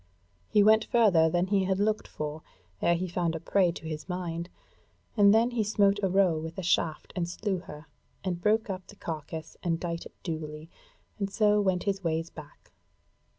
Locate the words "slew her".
7.29-7.85